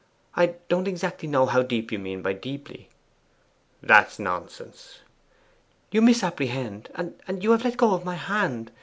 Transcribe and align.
'I 0.33 0.55
don't 0.67 0.87
exactly 0.87 1.29
know 1.29 1.45
how 1.45 1.61
deep 1.61 1.91
you 1.91 1.99
mean 1.99 2.23
by 2.23 2.33
deeply.' 2.33 2.89
'That's 3.83 4.17
nonsense.' 4.17 5.01
'You 5.91 6.01
misapprehend; 6.01 6.89
and 6.95 7.43
you 7.43 7.51
have 7.51 7.63
let 7.63 7.77
go 7.77 7.99
my 7.99 8.15
hand! 8.15 8.71